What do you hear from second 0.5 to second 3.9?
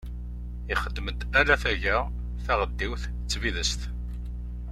Ixeddem-d ala taga, taɣeddiwt d tbidest.